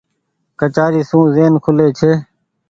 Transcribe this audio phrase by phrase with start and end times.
[0.59, 2.11] ڪچآري سون زين کولي ڇي۔